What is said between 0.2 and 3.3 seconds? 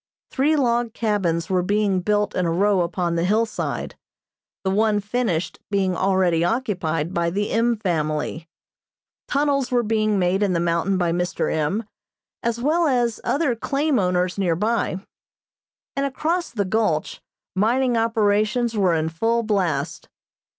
Three log cabins were being built in a row upon the